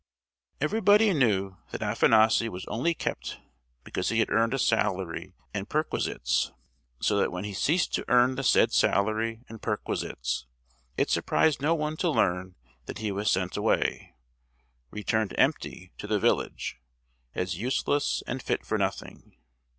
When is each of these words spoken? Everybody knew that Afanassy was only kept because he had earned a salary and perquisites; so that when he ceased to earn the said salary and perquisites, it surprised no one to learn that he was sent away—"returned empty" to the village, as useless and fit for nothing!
Everybody 0.59 1.13
knew 1.13 1.57
that 1.69 1.83
Afanassy 1.83 2.49
was 2.49 2.65
only 2.65 2.95
kept 2.95 3.39
because 3.83 4.09
he 4.09 4.17
had 4.17 4.31
earned 4.31 4.51
a 4.55 4.57
salary 4.57 5.35
and 5.53 5.69
perquisites; 5.69 6.51
so 6.99 7.19
that 7.19 7.31
when 7.31 7.43
he 7.43 7.53
ceased 7.53 7.93
to 7.93 8.05
earn 8.09 8.33
the 8.33 8.41
said 8.41 8.73
salary 8.73 9.43
and 9.47 9.61
perquisites, 9.61 10.47
it 10.97 11.11
surprised 11.11 11.61
no 11.61 11.75
one 11.75 11.97
to 11.97 12.09
learn 12.09 12.55
that 12.87 12.97
he 12.97 13.11
was 13.11 13.29
sent 13.29 13.55
away—"returned 13.55 15.35
empty" 15.37 15.91
to 15.99 16.07
the 16.07 16.17
village, 16.17 16.77
as 17.35 17.59
useless 17.59 18.23
and 18.25 18.41
fit 18.41 18.65
for 18.65 18.79
nothing! 18.79 19.35